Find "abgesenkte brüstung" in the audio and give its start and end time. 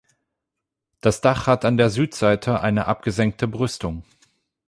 2.87-4.03